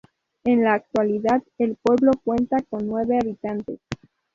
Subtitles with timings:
[0.45, 3.77] En la actualidad, el pueblo cuenta con nueve habitantes.